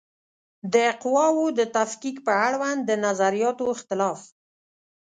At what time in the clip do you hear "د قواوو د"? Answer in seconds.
0.73-1.61